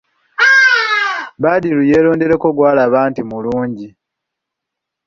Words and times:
Badru 1.41 1.81
yeerondereko 1.89 2.47
gw'alaba 2.55 2.99
nti 3.09 3.21
mulungi. 3.29 3.87